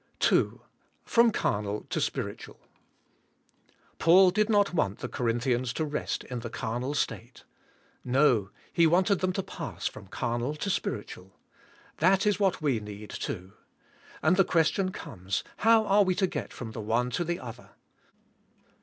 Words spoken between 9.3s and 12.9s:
to pass from carnal to spiritual. That is what we